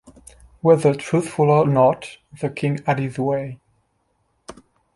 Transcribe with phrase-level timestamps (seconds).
[0.61, 3.59] Whether truthful or not, the King had his way.